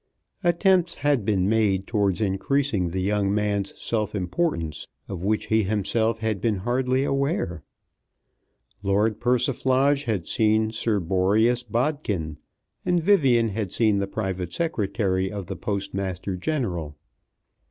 Attempts 0.43 0.95
had 0.95 1.23
been 1.23 1.47
made 1.47 1.85
towards 1.85 2.21
increasing 2.21 2.89
the 2.89 3.01
young 3.03 3.31
man's 3.31 3.79
self 3.79 4.15
importance, 4.15 4.87
of 5.07 5.21
which 5.21 5.45
he 5.45 5.61
himself 5.61 6.17
had 6.17 6.41
been 6.41 6.55
hardly 6.55 7.03
aware. 7.03 7.61
Lord 8.81 9.19
Persiflage 9.19 10.05
had 10.05 10.25
seen 10.27 10.71
Sir 10.71 10.99
Boreas 10.99 11.61
Bodkin, 11.61 12.37
and 12.83 12.99
Vivian 12.99 13.49
had 13.49 13.71
seen 13.71 13.99
the 13.99 14.07
private 14.07 14.51
secretary 14.51 15.31
of 15.31 15.45
the 15.45 15.55
Postmaster 15.55 16.35
General. 16.35 16.97